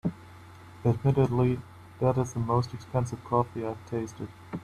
[0.83, 1.59] Admittedly,
[1.99, 4.29] that is the most expensive coffee I’ve tasted.